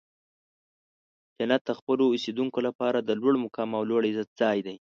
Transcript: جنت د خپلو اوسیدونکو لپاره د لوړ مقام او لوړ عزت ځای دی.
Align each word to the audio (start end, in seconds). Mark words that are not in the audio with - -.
جنت 1.37 1.61
د 1.65 1.71
خپلو 1.79 2.03
اوسیدونکو 2.13 2.59
لپاره 2.67 2.97
د 3.01 3.09
لوړ 3.21 3.33
مقام 3.45 3.69
او 3.77 3.83
لوړ 3.89 4.01
عزت 4.09 4.29
ځای 4.41 4.57
دی. 4.65 4.75